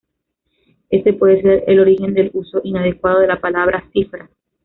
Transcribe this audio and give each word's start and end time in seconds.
Ese 0.89 1.13
puede 1.13 1.43
ser 1.43 1.63
el 1.67 1.79
origen 1.79 2.15
del 2.15 2.31
uso 2.33 2.59
inadecuado 2.63 3.19
de 3.19 3.27
la 3.27 3.39
palabra 3.39 3.87
"cifra". 3.93 4.31